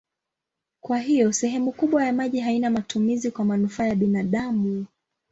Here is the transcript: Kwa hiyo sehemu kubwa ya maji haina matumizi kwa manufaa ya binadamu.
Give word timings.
Kwa 0.83 0.97
hiyo 0.99 1.33
sehemu 1.33 1.71
kubwa 1.71 2.05
ya 2.05 2.13
maji 2.13 2.39
haina 2.39 2.69
matumizi 2.69 3.31
kwa 3.31 3.45
manufaa 3.45 3.85
ya 3.87 3.95
binadamu. 3.95 4.85